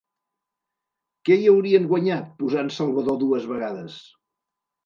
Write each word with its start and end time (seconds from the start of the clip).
Què 1.29 1.37
hi 1.41 1.45
haurien 1.51 1.85
guanyat 1.91 2.31
posant 2.41 2.75
Salvador 2.79 3.23
dues 3.27 3.47
vegades? 3.55 4.01